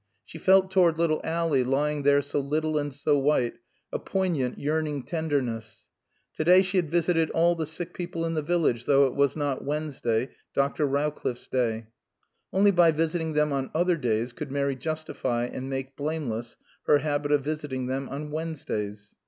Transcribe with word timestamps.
She 0.25 0.39
felt 0.39 0.71
toward 0.71 0.97
little 0.97 1.21
Ally, 1.23 1.61
lying 1.61 2.01
there 2.01 2.23
so 2.23 2.39
little 2.39 2.75
and 2.79 2.91
so 2.91 3.19
white, 3.19 3.59
a 3.93 3.99
poignant, 3.99 4.57
yearning 4.57 5.03
tenderness. 5.03 5.89
Today 6.33 6.63
she 6.63 6.77
had 6.77 6.89
visited 6.89 7.29
all 7.29 7.53
the 7.53 7.67
sick 7.67 7.93
people 7.93 8.25
in 8.25 8.33
the 8.33 8.41
village, 8.41 8.85
though 8.85 9.05
it 9.05 9.13
was 9.13 9.35
not 9.35 9.63
Wednesday, 9.63 10.29
Dr. 10.55 10.87
Rowcliffe's 10.87 11.47
day. 11.49 11.85
(Only 12.51 12.71
by 12.71 12.89
visiting 12.89 13.33
them 13.33 13.53
on 13.53 13.69
other 13.75 13.95
days 13.95 14.33
could 14.33 14.51
Mary 14.51 14.75
justify 14.75 15.43
and 15.45 15.69
make 15.69 15.95
blameless 15.95 16.57
her 16.87 16.97
habit 16.97 17.31
of 17.31 17.43
visiting 17.43 17.85
them 17.85 18.09
on 18.09 18.31
Wednesdays.) 18.31 19.13